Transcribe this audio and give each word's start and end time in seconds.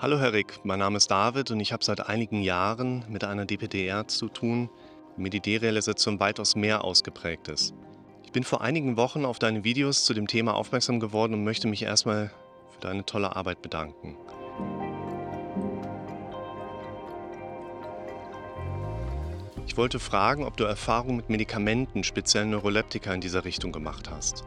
Hallo 0.00 0.20
Herr 0.20 0.32
Rick, 0.32 0.60
mein 0.62 0.78
Name 0.78 0.96
ist 0.96 1.10
David 1.10 1.50
und 1.50 1.58
ich 1.58 1.72
habe 1.72 1.82
seit 1.82 2.08
einigen 2.08 2.40
Jahren 2.40 3.04
mit 3.08 3.24
einer 3.24 3.46
DPDR 3.46 4.06
zu 4.06 4.28
tun, 4.28 4.70
die 5.16 5.22
mir 5.22 5.30
die 5.30 5.40
Derealisation 5.40 6.20
weitaus 6.20 6.54
mehr 6.54 6.84
ausgeprägt 6.84 7.48
ist. 7.48 7.74
Ich 8.24 8.30
bin 8.30 8.44
vor 8.44 8.60
einigen 8.60 8.96
Wochen 8.96 9.24
auf 9.24 9.40
deine 9.40 9.64
Videos 9.64 10.04
zu 10.04 10.14
dem 10.14 10.28
Thema 10.28 10.54
aufmerksam 10.54 11.00
geworden 11.00 11.34
und 11.34 11.42
möchte 11.42 11.66
mich 11.66 11.82
erstmal 11.82 12.30
für 12.70 12.80
deine 12.80 13.06
tolle 13.06 13.34
Arbeit 13.34 13.60
bedanken. 13.60 14.16
Ich 19.66 19.76
wollte 19.76 19.98
fragen, 19.98 20.44
ob 20.44 20.56
du 20.56 20.62
Erfahrung 20.62 21.16
mit 21.16 21.28
Medikamenten, 21.28 22.04
speziell 22.04 22.46
Neuroleptika, 22.46 23.12
in 23.12 23.20
dieser 23.20 23.44
Richtung 23.44 23.72
gemacht 23.72 24.08
hast. 24.08 24.44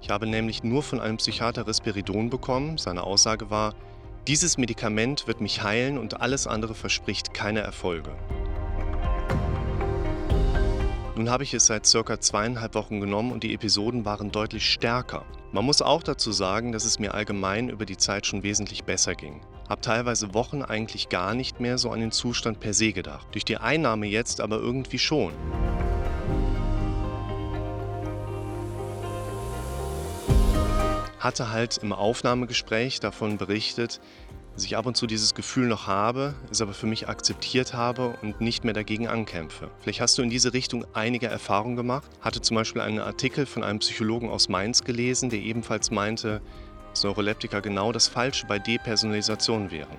Ich 0.00 0.10
habe 0.10 0.28
nämlich 0.28 0.62
nur 0.62 0.84
von 0.84 1.00
einem 1.00 1.16
Psychiater 1.16 1.66
Risperidon 1.66 2.30
bekommen. 2.30 2.78
Seine 2.78 3.02
Aussage 3.02 3.50
war, 3.50 3.74
dieses 4.26 4.58
Medikament 4.58 5.26
wird 5.26 5.40
mich 5.40 5.62
heilen 5.62 5.98
und 5.98 6.20
alles 6.20 6.46
andere 6.46 6.74
verspricht 6.74 7.32
keine 7.32 7.60
Erfolge. 7.60 8.10
Nun 11.16 11.30
habe 11.30 11.42
ich 11.42 11.52
es 11.52 11.66
seit 11.66 11.86
circa 11.86 12.20
zweieinhalb 12.20 12.74
Wochen 12.74 13.00
genommen 13.00 13.32
und 13.32 13.42
die 13.42 13.52
Episoden 13.52 14.04
waren 14.04 14.30
deutlich 14.30 14.64
stärker. 14.64 15.26
Man 15.52 15.64
muss 15.64 15.82
auch 15.82 16.02
dazu 16.02 16.32
sagen, 16.32 16.72
dass 16.72 16.84
es 16.84 16.98
mir 16.98 17.12
allgemein 17.12 17.68
über 17.68 17.84
die 17.84 17.96
Zeit 17.96 18.26
schon 18.26 18.42
wesentlich 18.42 18.84
besser 18.84 19.14
ging. 19.14 19.40
Hab 19.68 19.82
teilweise 19.82 20.32
Wochen 20.32 20.62
eigentlich 20.62 21.08
gar 21.08 21.34
nicht 21.34 21.60
mehr 21.60 21.78
so 21.78 21.90
an 21.90 22.00
den 22.00 22.12
Zustand 22.12 22.60
per 22.60 22.72
se 22.72 22.92
gedacht. 22.92 23.26
Durch 23.32 23.44
die 23.44 23.58
Einnahme 23.58 24.06
jetzt 24.06 24.40
aber 24.40 24.58
irgendwie 24.58 24.98
schon. 24.98 25.32
Hatte 31.20 31.50
halt 31.50 31.78
im 31.78 31.92
Aufnahmegespräch 31.92 32.98
davon 32.98 33.36
berichtet, 33.36 34.00
dass 34.54 34.64
ich 34.64 34.76
ab 34.76 34.86
und 34.86 34.96
zu 34.96 35.06
dieses 35.06 35.34
Gefühl 35.34 35.68
noch 35.68 35.86
habe, 35.86 36.34
es 36.50 36.60
aber 36.60 36.74
für 36.74 36.86
mich 36.86 37.08
akzeptiert 37.08 37.72
habe 37.72 38.16
und 38.20 38.40
nicht 38.40 38.64
mehr 38.64 38.74
dagegen 38.74 39.06
ankämpfe. 39.06 39.70
Vielleicht 39.80 40.00
hast 40.00 40.18
du 40.18 40.22
in 40.22 40.30
diese 40.30 40.52
Richtung 40.52 40.84
einige 40.92 41.28
Erfahrungen 41.28 41.76
gemacht. 41.76 42.10
Hatte 42.20 42.40
zum 42.40 42.56
Beispiel 42.56 42.82
einen 42.82 42.98
Artikel 42.98 43.46
von 43.46 43.62
einem 43.62 43.78
Psychologen 43.78 44.28
aus 44.28 44.48
Mainz 44.48 44.82
gelesen, 44.82 45.30
der 45.30 45.38
ebenfalls 45.38 45.90
meinte, 45.90 46.40
dass 46.90 47.04
Neuroleptika 47.04 47.60
genau 47.60 47.92
das 47.92 48.08
Falsche 48.08 48.46
bei 48.46 48.58
Depersonalisation 48.58 49.70
wären. 49.70 49.98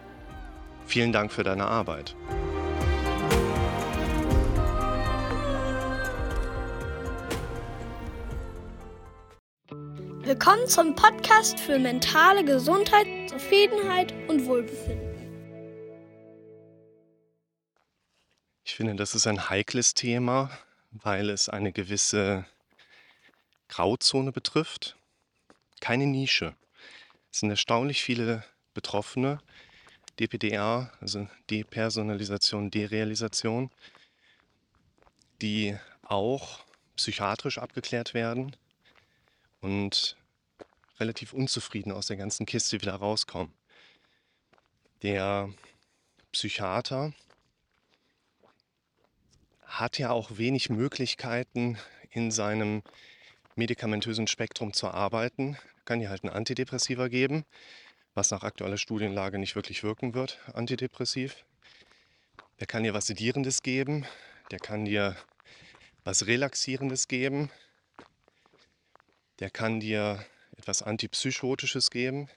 Vielen 0.85 1.13
Dank 1.13 1.31
für 1.31 1.43
deine 1.43 1.67
Arbeit. 1.67 2.15
Willkommen 10.31 10.65
zum 10.65 10.95
Podcast 10.95 11.59
für 11.59 11.77
mentale 11.77 12.45
Gesundheit, 12.45 13.05
Zufriedenheit 13.29 14.13
und 14.29 14.45
Wohlbefinden. 14.45 15.13
Ich 18.63 18.75
finde, 18.75 18.95
das 18.95 19.13
ist 19.13 19.27
ein 19.27 19.49
heikles 19.49 19.93
Thema, 19.93 20.49
weil 20.91 21.29
es 21.29 21.49
eine 21.49 21.73
gewisse 21.73 22.45
Grauzone 23.67 24.31
betrifft. 24.31 24.95
Keine 25.81 26.05
Nische. 26.05 26.55
Es 27.29 27.41
sind 27.41 27.49
erstaunlich 27.49 28.01
viele 28.01 28.45
Betroffene, 28.73 29.41
DPDR, 30.17 30.93
also 31.01 31.27
Depersonalisation, 31.49 32.71
Derealisation, 32.71 33.69
die 35.41 35.77
auch 36.03 36.61
psychiatrisch 36.95 37.57
abgeklärt 37.57 38.13
werden 38.13 38.55
und 39.59 40.15
relativ 41.01 41.33
unzufrieden 41.33 41.91
aus 41.91 42.07
der 42.07 42.15
ganzen 42.15 42.45
Kiste 42.45 42.79
wieder 42.79 42.95
rauskommen. 42.95 43.53
Der 45.01 45.49
Psychiater 46.31 47.13
hat 49.65 49.97
ja 49.97 50.11
auch 50.11 50.37
wenig 50.37 50.69
Möglichkeiten 50.69 51.77
in 52.11 52.29
seinem 52.29 52.83
medikamentösen 53.55 54.27
Spektrum 54.27 54.73
zu 54.73 54.89
arbeiten. 54.89 55.57
Kann 55.85 56.01
ja 56.01 56.09
halt 56.09 56.23
ein 56.23 56.29
Antidepressiva 56.29 57.07
geben, 57.07 57.45
was 58.13 58.31
nach 58.31 58.43
aktueller 58.43 58.77
Studienlage 58.77 59.39
nicht 59.39 59.55
wirklich 59.55 59.83
wirken 59.83 60.13
wird, 60.13 60.39
antidepressiv. 60.53 61.43
Der 62.59 62.67
kann 62.67 62.83
dir 62.83 62.93
was 62.93 63.07
Sedierendes 63.07 63.63
geben, 63.63 64.05
der 64.51 64.59
kann 64.59 64.85
dir 64.85 65.15
was 66.03 66.27
Relaxierendes 66.27 67.07
geben, 67.07 67.49
der 69.39 69.49
kann 69.49 69.79
dir 69.79 70.23
etwas 70.61 70.83
Antipsychotisches 70.83 71.89
geben. 71.89 72.29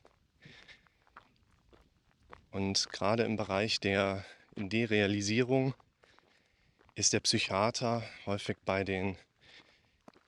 Und 2.52 2.90
gerade 2.90 3.24
im 3.24 3.36
Bereich 3.36 3.80
der 3.80 4.24
Derealisierung 4.56 5.74
ist 6.94 7.12
der 7.12 7.20
Psychiater 7.20 8.02
häufig 8.24 8.56
bei 8.64 8.82
den 8.82 9.18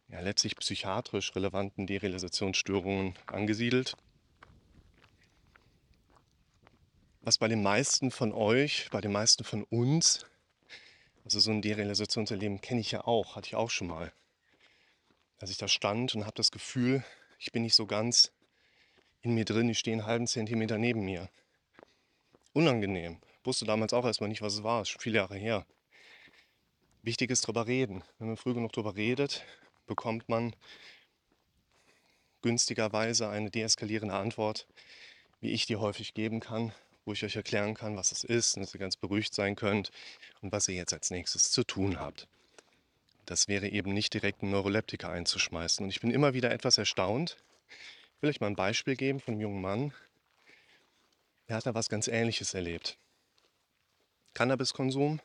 ja, 0.09 0.21
letztlich 0.21 0.57
psychiatrisch 0.57 1.35
relevanten 1.35 1.87
Derealisationsstörungen 1.87 3.15
angesiedelt. 3.27 3.97
Was 7.23 7.39
bei 7.39 7.49
den 7.49 7.63
meisten 7.63 8.11
von 8.11 8.33
euch, 8.33 8.89
bei 8.91 9.01
den 9.01 9.13
meisten 9.13 9.43
von 9.43 9.65
uns, 9.65 10.27
also 11.25 11.41
so 11.41 11.51
ein 11.51 11.63
Derealisationserleben 11.63 12.61
kenne 12.61 12.83
ich 12.83 12.93
ja 12.93 13.07
auch, 13.07 13.37
hatte 13.37 13.47
ich 13.47 13.57
auch 13.57 13.71
schon 13.71 13.89
mal. 13.89 14.13
Als 15.39 15.51
ich 15.51 15.57
da 15.57 15.67
stand 15.67 16.15
und 16.15 16.25
habe 16.25 16.37
das 16.37 16.51
Gefühl, 16.51 17.03
ich 17.39 17.53
bin 17.53 17.63
nicht 17.63 17.75
so 17.75 17.87
ganz 17.87 18.33
in 19.21 19.35
mir 19.35 19.45
drin, 19.45 19.69
ich 19.69 19.79
stehe 19.79 19.97
einen 19.97 20.07
halben 20.07 20.27
Zentimeter 20.27 20.79
neben 20.79 21.05
mir. 21.05 21.29
Unangenehm. 22.53 23.21
Wusste 23.45 23.65
damals 23.65 23.93
auch 23.93 24.05
erstmal 24.05 24.29
nicht, 24.29 24.43
was 24.43 24.55
es 24.55 24.63
war. 24.63 24.83
ist 24.83 24.91
schon 24.91 25.01
viele 25.01 25.17
Jahre 25.17 25.37
her. 25.37 25.67
Wichtig 27.03 27.31
ist 27.31 27.47
drüber 27.47 27.67
reden. 27.67 28.03
Wenn 28.19 28.29
man 28.29 28.37
früh 28.37 28.55
genug 28.55 28.73
drüber 28.73 28.97
redet, 28.97 29.45
bekommt 29.87 30.29
man 30.29 30.55
günstigerweise 32.43 33.29
eine 33.29 33.51
deeskalierende 33.51 34.15
Antwort, 34.15 34.67
wie 35.41 35.51
ich 35.51 35.67
die 35.67 35.77
häufig 35.77 36.15
geben 36.15 36.41
kann, 36.41 36.73
wo 37.05 37.13
ich 37.13 37.25
euch 37.25 37.37
erklären 37.37 37.75
kann, 37.75 37.97
was 37.97 38.13
es 38.13 38.25
ist, 38.25 38.57
und 38.57 38.63
dass 38.63 38.75
ihr 38.75 38.81
ganz 38.81 38.97
beruhigt 38.97 39.35
sein 39.35 39.55
könnt 39.55 39.91
und 40.41 40.53
was 40.53 40.69
ihr 40.69 40.75
jetzt 40.75 40.93
als 40.93 41.11
nächstes 41.11 41.51
zu 41.51 41.65
tun 41.65 41.99
habt. 41.99 42.29
Das 43.27 43.49
wäre 43.49 43.69
eben 43.69 43.93
nicht 43.93 44.15
direkt 44.15 44.43
ein 44.43 44.51
Neuroleptiker 44.51 45.11
einzuschmeißen. 45.11 45.85
Und 45.85 45.91
ich 45.91 46.01
bin 46.01 46.11
immer 46.13 46.33
wieder 46.33 46.53
etwas 46.53 46.79
erstaunt. 46.79 47.37
Ich 48.17 48.23
will 48.23 48.31
euch 48.31 48.41
mal 48.41 48.47
ein 48.47 48.57
Beispiel 48.57 48.97
geben 48.97 49.21
von 49.21 49.35
einem 49.35 49.41
jungen 49.41 49.61
Mann. 49.61 49.93
Der 51.49 51.57
hat 51.57 51.67
da 51.67 51.75
was 51.75 51.89
ganz 51.89 52.09
Ähnliches 52.09 52.55
erlebt. 52.55 52.99
Cannabiskonsum, 54.35 55.21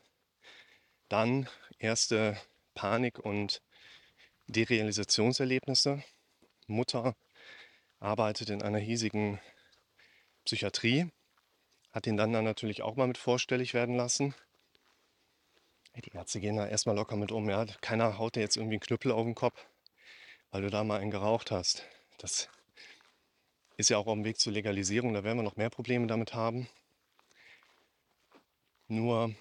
dann 1.08 1.48
erste 1.78 2.40
Panik- 2.74 3.18
und 3.18 3.62
Derealisationserlebnisse. 4.46 6.02
Mutter 6.66 7.14
arbeitet 8.00 8.50
in 8.50 8.62
einer 8.62 8.78
hiesigen 8.78 9.40
Psychiatrie, 10.44 11.10
hat 11.92 12.06
ihn 12.06 12.16
dann, 12.16 12.32
dann 12.32 12.44
natürlich 12.44 12.82
auch 12.82 12.96
mal 12.96 13.06
mit 13.06 13.18
vorstellig 13.18 13.74
werden 13.74 13.96
lassen. 13.96 14.34
Die 15.94 16.12
Ärzte 16.12 16.40
gehen 16.40 16.56
da 16.56 16.66
erstmal 16.66 16.96
locker 16.96 17.16
mit 17.16 17.32
um. 17.32 17.48
Ja? 17.48 17.66
Keiner 17.80 18.18
haut 18.18 18.36
dir 18.36 18.40
jetzt 18.40 18.56
irgendwie 18.56 18.74
einen 18.74 18.80
Knüppel 18.80 19.12
auf 19.12 19.24
den 19.24 19.34
Kopf, 19.34 19.66
weil 20.50 20.62
du 20.62 20.70
da 20.70 20.84
mal 20.84 21.00
einen 21.00 21.10
geraucht 21.10 21.50
hast. 21.50 21.84
Das 22.18 22.48
ist 23.76 23.90
ja 23.90 23.98
auch 23.98 24.06
auf 24.06 24.14
dem 24.14 24.24
Weg 24.24 24.38
zur 24.38 24.52
Legalisierung. 24.52 25.12
Da 25.14 25.22
werden 25.22 25.38
wir 25.38 25.42
noch 25.42 25.56
mehr 25.56 25.70
Probleme 25.70 26.06
damit 26.06 26.34
haben. 26.34 26.68
Nur 28.88 29.34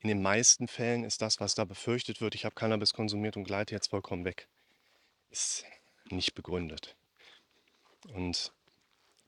in 0.00 0.08
den 0.08 0.22
meisten 0.22 0.68
Fällen 0.68 1.02
ist 1.02 1.22
das, 1.22 1.40
was 1.40 1.54
da 1.54 1.64
befürchtet 1.64 2.20
wird, 2.20 2.34
ich 2.34 2.44
habe 2.44 2.54
Cannabis 2.54 2.92
konsumiert 2.92 3.36
und 3.36 3.44
gleite 3.44 3.74
jetzt 3.74 3.88
vollkommen 3.88 4.24
weg, 4.24 4.46
ist 5.30 5.64
nicht 6.10 6.34
begründet. 6.34 6.96
Und 8.14 8.52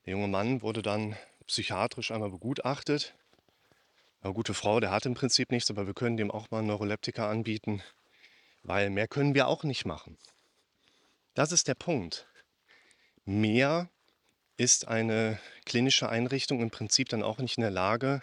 der 0.07 0.13
junge 0.13 0.29
Mann 0.29 0.63
wurde 0.63 0.83
dann 0.83 1.17
psychiatrisch 1.47 2.13
einmal 2.13 2.31
begutachtet 2.31 3.15
eine 4.23 4.35
gute 4.35 4.55
Frau, 4.55 4.81
der 4.81 4.91
hat 4.91 5.07
im 5.07 5.15
Prinzip 5.15 5.51
nichts, 5.51 5.71
aber 5.71 5.87
wir 5.87 5.95
können 5.95 6.17
dem 6.17 6.31
auch 6.31 6.51
mal 6.51 6.63
Neuroleptika 6.63 7.31
anbieten, 7.31 7.83
weil 8.63 8.91
mehr 8.91 9.09
können 9.09 9.35
wir 9.35 9.49
auch 9.49 9.65
nicht 9.65 9.87
machen. 9.87 10.19
Das 11.35 11.53
ist 11.53 11.69
der 11.69 11.75
Punkt. 11.75 12.27
Mehr 13.25 13.89
ist 14.57 14.89
eine 14.89 15.41
klinische 15.65 16.09
Einrichtung 16.09 16.61
im 16.61 16.71
Prinzip 16.71 17.09
dann 17.09 17.23
auch 17.23 17.39
nicht 17.39 17.57
in 17.57 17.63
der 17.63 17.71
Lage 17.71 18.23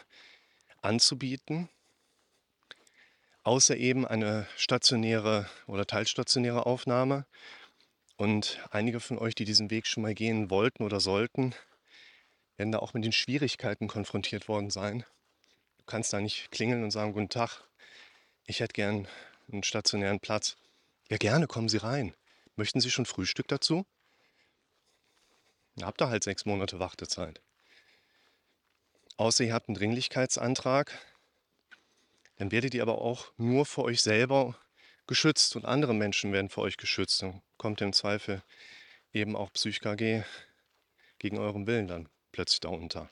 anzubieten, 0.81 1.69
außer 3.43 3.75
eben 3.75 4.05
eine 4.05 4.47
stationäre 4.55 5.50
oder 5.65 5.88
teilstationäre 5.88 6.65
Aufnahme. 6.65 7.25
Und 8.17 8.59
einige 8.71 9.00
von 9.00 9.17
euch, 9.17 9.35
die 9.35 9.45
diesen 9.45 9.71
Weg 9.71 9.88
schon 9.88 10.03
mal 10.03 10.13
gehen 10.13 10.50
wollten 10.50 10.83
oder 10.83 11.00
sollten, 11.00 11.55
werden 12.57 12.71
da 12.71 12.79
auch 12.79 12.93
mit 12.93 13.03
den 13.03 13.11
Schwierigkeiten 13.11 13.88
konfrontiert 13.88 14.47
worden 14.47 14.69
sein, 14.69 15.05
kannst 15.88 16.13
da 16.13 16.19
nicht 16.22 16.51
klingeln 16.51 16.84
und 16.84 16.92
sagen, 16.92 17.13
guten 17.13 17.30
Tag, 17.30 17.63
ich 18.45 18.60
hätte 18.60 18.74
gern 18.74 19.07
einen 19.51 19.63
stationären 19.63 20.19
Platz. 20.19 20.57
Ja, 21.10 21.18
gerne, 21.18 21.48
kommen 21.48 21.69
Sie 21.69 21.78
rein. 21.78 22.13
Möchten 22.56 22.81
Sie 22.81 22.92
schon 22.92 23.06
Frühstück 23.06 23.48
dazu? 23.48 23.86
Ihr 25.75 25.86
habt 25.86 26.01
da 26.01 26.10
halt 26.10 26.24
sechs 26.24 26.45
Monate 26.45 26.80
Wartezeit. 26.80 27.42
außer 29.18 29.44
ihr 29.44 29.54
habt 29.54 29.69
einen 29.69 29.75
Dringlichkeitsantrag, 29.75 30.98
dann 32.38 32.51
werdet 32.51 32.74
ihr 32.74 32.84
aber 32.84 33.01
auch 33.01 33.31
nur 33.38 33.66
für 33.66 33.84
euch 33.84 34.01
selber 34.01 34.56
geschützt 35.07 35.56
und 35.56 35.66
andere 35.66 35.94
Menschen 35.94 36.34
werden 36.34 36.50
für 36.50 36.62
euch 36.62 36.78
geschützt. 36.78 37.22
Dann 37.22 37.42
kommt 37.57 37.81
im 37.81 37.94
Zweifel 37.94 38.44
eben 39.13 39.36
auch 39.36 39.51
PsychKG 39.54 40.24
gegen 41.19 41.38
euren 41.39 41.66
Willen 41.66 41.88
dann 41.88 42.10
plötzlich 42.31 42.60
da 42.60 42.69
unter. 42.69 43.10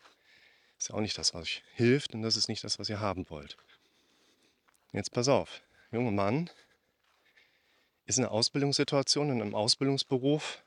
Ist 0.78 0.90
ja 0.90 0.96
auch 0.96 1.02
nicht 1.02 1.18
das, 1.18 1.34
was 1.34 1.44
euch 1.44 1.64
hilft 1.74 2.14
und 2.14 2.22
das 2.22 2.36
ist 2.36 2.48
nicht 2.48 2.64
das, 2.64 2.80
was 2.80 2.90
ihr 2.90 3.00
haben 3.00 3.30
wollt. 3.30 3.58
Jetzt 4.92 5.12
pass 5.12 5.28
auf, 5.28 5.62
junger 5.92 6.12
Mann 6.12 6.50
ist 8.06 8.18
in 8.18 8.26
einer 8.26 8.34
Ausbildungssituation, 8.34 9.30
in 9.30 9.42
einem 9.42 9.56
Ausbildungsberuf, 9.56 10.64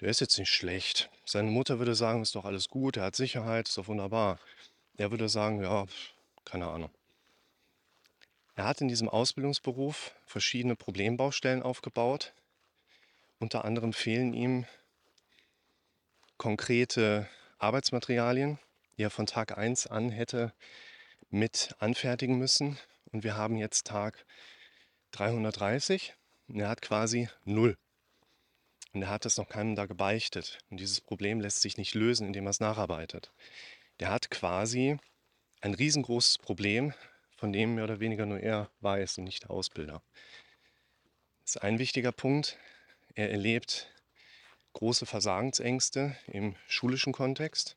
der 0.00 0.10
ist 0.10 0.20
jetzt 0.20 0.38
nicht 0.38 0.50
schlecht. 0.50 1.10
Seine 1.24 1.50
Mutter 1.50 1.78
würde 1.78 1.94
sagen, 1.94 2.22
ist 2.22 2.34
doch 2.34 2.44
alles 2.44 2.68
gut, 2.68 2.98
er 2.98 3.04
hat 3.04 3.16
Sicherheit, 3.16 3.68
ist 3.68 3.78
doch 3.78 3.88
wunderbar. 3.88 4.38
Er 4.98 5.10
würde 5.10 5.28
sagen, 5.28 5.62
ja, 5.62 5.86
keine 6.44 6.68
Ahnung. 6.68 6.90
Er 8.54 8.64
hat 8.64 8.80
in 8.80 8.88
diesem 8.88 9.08
Ausbildungsberuf 9.08 10.14
verschiedene 10.24 10.76
Problembaustellen 10.76 11.62
aufgebaut. 11.62 12.32
Unter 13.38 13.64
anderem 13.64 13.92
fehlen 13.92 14.32
ihm 14.32 14.66
konkrete 16.38 17.28
Arbeitsmaterialien, 17.58 18.58
die 18.96 19.02
er 19.02 19.10
von 19.10 19.26
Tag 19.26 19.56
1 19.56 19.86
an 19.86 20.10
hätte 20.10 20.52
mit 21.30 21.74
anfertigen 21.78 22.38
müssen. 22.38 22.78
Und 23.12 23.24
wir 23.24 23.36
haben 23.36 23.56
jetzt 23.56 23.86
Tag 23.86 24.24
330 25.12 26.14
und 26.48 26.60
er 26.60 26.68
hat 26.68 26.82
quasi 26.82 27.28
null. 27.44 27.76
Und 28.92 29.02
er 29.02 29.10
hat 29.10 29.26
es 29.26 29.36
noch 29.36 29.48
keinem 29.48 29.74
da 29.74 29.86
gebeichtet. 29.86 30.58
Und 30.70 30.80
dieses 30.80 31.00
Problem 31.00 31.40
lässt 31.40 31.60
sich 31.60 31.76
nicht 31.76 31.94
lösen, 31.94 32.26
indem 32.26 32.46
er 32.46 32.50
es 32.50 32.60
nacharbeitet. 32.60 33.32
Der 34.00 34.10
hat 34.10 34.30
quasi 34.30 34.98
ein 35.60 35.74
riesengroßes 35.74 36.38
Problem, 36.38 36.94
von 37.36 37.52
dem 37.52 37.74
mehr 37.74 37.84
oder 37.84 38.00
weniger 38.00 38.24
nur 38.24 38.40
er 38.40 38.70
weiß 38.80 39.18
und 39.18 39.24
nicht 39.24 39.44
der 39.44 39.50
Ausbilder. 39.50 40.02
Das 41.42 41.56
ist 41.56 41.62
ein 41.62 41.78
wichtiger 41.78 42.12
Punkt. 42.12 42.58
Er 43.14 43.30
erlebt 43.30 43.92
große 44.72 45.06
Versagensängste 45.06 46.16
im 46.26 46.56
schulischen 46.66 47.12
Kontext. 47.12 47.76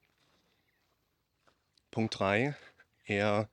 Punkt 1.91 2.19
3. 2.19 2.55
Er 3.05 3.49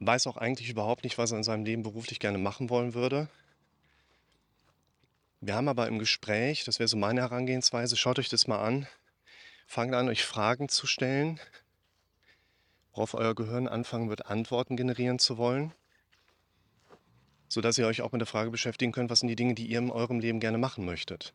weiß 0.00 0.26
auch 0.26 0.36
eigentlich 0.36 0.70
überhaupt 0.70 1.04
nicht, 1.04 1.18
was 1.18 1.30
er 1.30 1.38
in 1.38 1.44
seinem 1.44 1.64
Leben 1.64 1.82
beruflich 1.82 2.20
gerne 2.20 2.38
machen 2.38 2.70
wollen 2.70 2.94
würde. 2.94 3.28
Wir 5.42 5.54
haben 5.54 5.68
aber 5.68 5.86
im 5.88 5.98
Gespräch, 5.98 6.64
das 6.64 6.78
wäre 6.78 6.88
so 6.88 6.96
meine 6.96 7.22
Herangehensweise, 7.22 7.96
schaut 7.96 8.18
euch 8.18 8.28
das 8.28 8.46
mal 8.46 8.60
an, 8.60 8.86
fangt 9.66 9.94
an, 9.94 10.08
euch 10.08 10.24
Fragen 10.24 10.68
zu 10.68 10.86
stellen, 10.86 11.40
worauf 12.92 13.14
euer 13.14 13.34
Gehirn 13.34 13.66
anfangen 13.66 14.10
wird, 14.10 14.26
Antworten 14.26 14.76
generieren 14.76 15.18
zu 15.18 15.38
wollen, 15.38 15.72
sodass 17.48 17.78
ihr 17.78 17.86
euch 17.86 18.02
auch 18.02 18.12
mit 18.12 18.20
der 18.20 18.26
Frage 18.26 18.50
beschäftigen 18.50 18.92
könnt, 18.92 19.10
was 19.10 19.20
sind 19.20 19.28
die 19.28 19.36
Dinge, 19.36 19.54
die 19.54 19.66
ihr 19.66 19.78
in 19.78 19.90
eurem 19.90 20.20
Leben 20.20 20.40
gerne 20.40 20.58
machen 20.58 20.84
möchtet. 20.84 21.32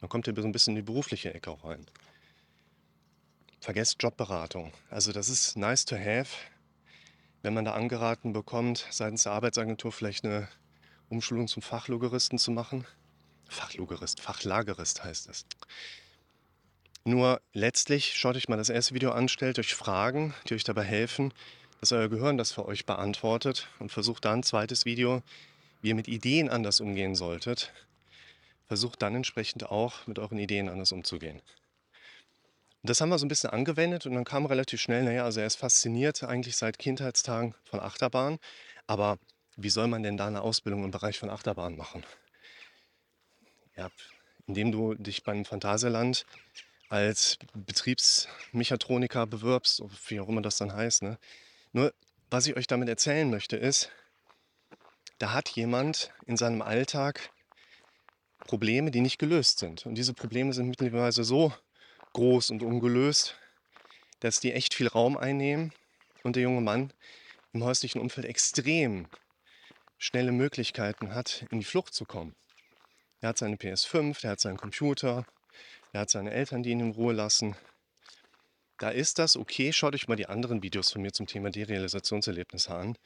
Dann 0.00 0.08
kommt 0.08 0.26
ihr 0.26 0.34
so 0.34 0.42
ein 0.42 0.52
bisschen 0.52 0.76
in 0.76 0.84
die 0.84 0.90
berufliche 0.90 1.34
Ecke 1.34 1.50
auch 1.50 1.64
rein. 1.64 1.84
Vergesst 3.60 4.02
Jobberatung. 4.02 4.72
Also 4.90 5.12
das 5.12 5.28
ist 5.28 5.56
nice 5.56 5.84
to 5.84 5.96
have, 5.96 6.28
wenn 7.42 7.54
man 7.54 7.64
da 7.64 7.72
angeraten 7.72 8.32
bekommt, 8.32 8.86
seitens 8.90 9.24
der 9.24 9.32
Arbeitsagentur 9.32 9.92
vielleicht 9.92 10.24
eine 10.24 10.48
Umschulung 11.08 11.48
zum 11.48 11.62
Fachlogaristen 11.62 12.38
zu 12.38 12.50
machen. 12.50 12.86
Fachlogarist, 13.48 14.20
Fachlagerist 14.20 15.04
heißt 15.04 15.28
es. 15.28 15.46
Nur 17.04 17.40
letztlich 17.52 18.14
schaut 18.14 18.36
euch 18.36 18.48
mal 18.48 18.56
das 18.56 18.68
erste 18.68 18.94
Video 18.94 19.10
an, 19.12 19.28
stellt 19.28 19.58
euch 19.58 19.74
Fragen, 19.74 20.34
die 20.48 20.54
euch 20.54 20.64
dabei 20.64 20.84
helfen, 20.84 21.32
dass 21.80 21.92
euer 21.92 22.08
Gehirn 22.08 22.36
das 22.36 22.52
für 22.52 22.66
euch 22.66 22.86
beantwortet 22.86 23.68
und 23.78 23.90
versucht 23.90 24.24
dann 24.24 24.40
ein 24.40 24.42
zweites 24.42 24.84
Video, 24.84 25.22
wie 25.80 25.88
ihr 25.88 25.94
mit 25.94 26.08
Ideen 26.08 26.50
anders 26.50 26.80
umgehen 26.80 27.14
solltet. 27.14 27.72
Versucht 28.66 29.00
dann 29.00 29.14
entsprechend 29.14 29.70
auch 29.70 30.06
mit 30.06 30.18
euren 30.18 30.38
Ideen 30.38 30.68
anders 30.68 30.92
umzugehen. 30.92 31.40
Das 32.82 33.00
haben 33.00 33.08
wir 33.08 33.18
so 33.18 33.26
ein 33.26 33.28
bisschen 33.28 33.50
angewendet 33.50 34.06
und 34.06 34.14
dann 34.14 34.24
kam 34.24 34.46
relativ 34.46 34.80
schnell, 34.80 35.02
naja, 35.02 35.24
also 35.24 35.40
er 35.40 35.46
ist 35.46 35.56
fasziniert 35.56 36.22
eigentlich 36.22 36.56
seit 36.56 36.78
Kindheitstagen 36.78 37.54
von 37.64 37.80
Achterbahn, 37.80 38.38
aber 38.86 39.18
wie 39.56 39.70
soll 39.70 39.88
man 39.88 40.02
denn 40.02 40.16
da 40.16 40.28
eine 40.28 40.42
Ausbildung 40.42 40.84
im 40.84 40.92
Bereich 40.92 41.18
von 41.18 41.30
Achterbahn 41.30 41.76
machen? 41.76 42.04
ja, 43.78 43.90
indem 44.46 44.72
du 44.72 44.94
dich 44.94 45.22
beim 45.22 45.44
Phantasialand 45.44 46.26
als 46.90 47.38
Betriebsmechatroniker 47.54 49.26
bewirbst, 49.26 49.82
wie 50.08 50.20
auch 50.20 50.28
immer 50.28 50.42
das 50.42 50.58
dann 50.58 50.72
heißt. 50.72 51.02
Ne? 51.02 51.18
Nur, 51.72 51.94
was 52.30 52.46
ich 52.46 52.56
euch 52.56 52.66
damit 52.66 52.88
erzählen 52.88 53.30
möchte, 53.30 53.56
ist, 53.56 53.90
da 55.18 55.32
hat 55.32 55.48
jemand 55.50 56.10
in 56.26 56.36
seinem 56.36 56.62
Alltag 56.62 57.30
Probleme, 58.40 58.90
die 58.90 59.00
nicht 59.00 59.18
gelöst 59.18 59.58
sind. 59.58 59.86
Und 59.86 59.96
diese 59.96 60.14
Probleme 60.14 60.52
sind 60.52 60.68
mittlerweile 60.68 61.12
so 61.12 61.52
groß 62.12 62.50
und 62.50 62.62
ungelöst, 62.62 63.36
dass 64.20 64.40
die 64.40 64.52
echt 64.52 64.74
viel 64.74 64.88
Raum 64.88 65.16
einnehmen 65.16 65.72
und 66.22 66.36
der 66.36 66.42
junge 66.42 66.60
Mann 66.60 66.92
im 67.52 67.64
häuslichen 67.64 68.00
Umfeld 68.00 68.26
extrem 68.26 69.06
schnelle 69.98 70.32
Möglichkeiten 70.32 71.14
hat, 71.14 71.44
in 71.50 71.58
die 71.58 71.64
Flucht 71.64 71.94
zu 71.94 72.04
kommen. 72.04 72.34
Er 73.20 73.30
hat 73.30 73.38
seine 73.38 73.56
PS5, 73.56 74.20
der 74.20 74.30
hat 74.32 74.40
seinen 74.40 74.56
Computer, 74.56 75.26
er 75.92 76.02
hat 76.02 76.10
seine 76.10 76.30
Eltern, 76.30 76.62
die 76.62 76.70
ihn 76.70 76.80
in 76.80 76.92
Ruhe 76.92 77.12
lassen. 77.12 77.56
Da 78.78 78.90
ist 78.90 79.18
das 79.18 79.36
okay. 79.36 79.72
Schaut 79.72 79.94
euch 79.94 80.06
mal 80.06 80.16
die 80.16 80.28
anderen 80.28 80.62
Videos 80.62 80.92
von 80.92 81.02
mir 81.02 81.12
zum 81.12 81.26
Thema 81.26 81.50
Derealisationserlebnisse 81.50 82.72
an. 82.72 82.96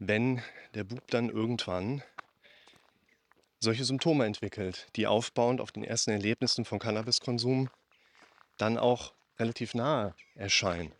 Wenn 0.00 0.42
der 0.74 0.82
Bub 0.82 1.06
dann 1.08 1.28
irgendwann 1.28 2.02
solche 3.60 3.84
Symptome 3.84 4.26
entwickelt, 4.26 4.88
die 4.96 5.06
aufbauend 5.06 5.60
auf 5.60 5.70
den 5.70 5.84
ersten 5.84 6.10
Erlebnissen 6.10 6.64
von 6.64 6.80
Cannabiskonsum 6.80 7.70
dann 8.56 8.78
auch 8.78 9.14
relativ 9.38 9.74
nahe 9.74 10.14
erscheinen. 10.34 10.92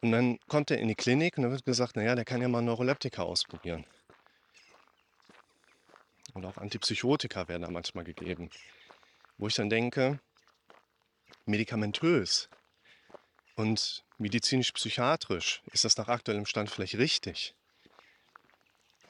Und 0.00 0.12
dann 0.12 0.38
kommt 0.46 0.70
er 0.70 0.78
in 0.78 0.88
die 0.88 0.94
Klinik 0.94 1.36
und 1.36 1.44
dann 1.44 1.52
wird 1.52 1.64
gesagt, 1.64 1.96
naja, 1.96 2.14
der 2.14 2.24
kann 2.24 2.42
ja 2.42 2.48
mal 2.48 2.62
Neuroleptika 2.62 3.22
ausprobieren. 3.22 3.86
Und 6.34 6.44
auch 6.44 6.58
Antipsychotika 6.58 7.48
werden 7.48 7.62
da 7.62 7.70
manchmal 7.70 8.04
gegeben. 8.04 8.50
Wo 9.38 9.48
ich 9.48 9.54
dann 9.54 9.70
denke, 9.70 10.20
medikamentös 11.46 12.48
und 13.54 14.04
medizinisch-psychiatrisch 14.18 15.62
ist 15.72 15.84
das 15.84 15.96
nach 15.96 16.08
aktuellem 16.08 16.46
Stand 16.46 16.70
vielleicht 16.70 16.98
richtig. 16.98 17.54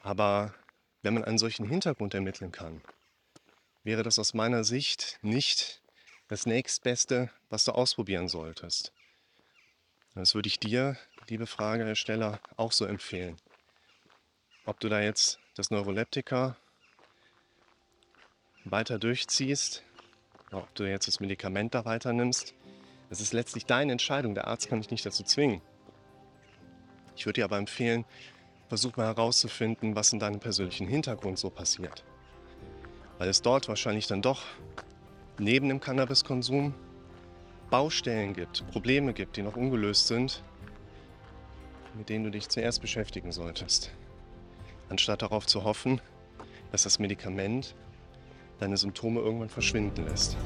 Aber 0.03 0.55
wenn 1.03 1.15
man 1.15 1.25
einen 1.25 1.39
solchen 1.39 1.67
Hintergrund 1.69 2.15
ermitteln 2.15 2.53
kann, 2.53 2.81
wäre 3.83 4.03
das 4.03 4.19
aus 4.19 4.35
meiner 4.35 4.63
Sicht 4.63 5.19
nicht 5.23 5.83
das 6.29 6.47
nächstbeste, 6.47 7.31
was 7.51 7.65
du 7.65 7.73
ausprobieren 7.73 8.29
solltest. 8.29 8.93
Das 10.15 10.35
würde 10.35 10.49
ich 10.49 10.59
dir, 10.59 10.97
liebe 11.29 11.47
Frageersteller, 11.47 12.41
auch 12.57 12.73
so 12.73 12.85
empfehlen. 12.87 13.37
Ob 14.65 14.81
du 14.81 14.89
da 14.89 15.01
jetzt 15.01 15.39
das 15.55 15.71
Neuroleptika 15.71 16.57
weiter 18.65 18.99
durchziehst, 18.99 19.85
ob 20.51 20.75
du 20.75 20.85
jetzt 20.85 21.07
das 21.07 21.21
Medikament 21.21 21.75
da 21.75 21.85
weiter 21.85 22.13
nimmst, 22.13 22.55
das 23.09 23.21
ist 23.21 23.33
letztlich 23.33 23.67
deine 23.67 23.93
Entscheidung. 23.93 24.35
Der 24.35 24.49
Arzt 24.49 24.69
kann 24.69 24.81
dich 24.81 24.91
nicht 24.91 25.07
dazu 25.07 25.23
zwingen. 25.23 25.61
Ich 27.15 27.25
würde 27.27 27.41
dir 27.41 27.45
aber 27.45 27.59
empfehlen, 27.59 28.05
versuch 28.69 28.97
mal 28.97 29.07
herauszufinden, 29.07 29.95
was 29.95 30.13
in 30.13 30.19
deinem 30.19 30.41
persönlichen 30.41 30.89
Hintergrund 30.89 31.39
so 31.39 31.51
passiert. 31.51 32.05
Weil 33.19 33.29
es 33.29 33.43
dort 33.43 33.69
wahrscheinlich 33.69 34.07
dann 34.07 34.23
doch 34.23 34.43
neben 35.39 35.69
dem 35.69 35.81
Cannabiskonsum 35.81 36.75
Baustellen 37.71 38.33
gibt, 38.33 38.67
Probleme 38.71 39.13
gibt, 39.13 39.37
die 39.37 39.43
noch 39.43 39.57
ungelöst 39.57 40.07
sind, 40.07 40.43
mit 41.95 42.09
denen 42.09 42.25
du 42.25 42.31
dich 42.31 42.49
zuerst 42.49 42.81
beschäftigen 42.81 43.33
solltest. 43.33 43.91
Anstatt 44.89 45.23
darauf 45.23 45.47
zu 45.47 45.65
hoffen, 45.65 46.01
dass 46.71 46.85
das 46.85 46.99
Medikament 46.99 47.75
deine 48.61 48.77
Symptome 48.77 49.21
irgendwann 49.21 49.49
verschwinden 49.49 50.05
lässt. 50.05 50.37